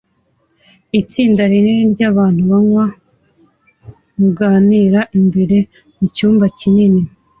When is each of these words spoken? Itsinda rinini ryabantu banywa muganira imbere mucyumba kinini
Itsinda 0.99 1.41
rinini 1.51 1.83
ryabantu 1.93 2.41
banywa 2.51 2.85
muganira 4.19 5.01
imbere 5.19 5.57
mucyumba 5.97 6.45
kinini 6.57 7.01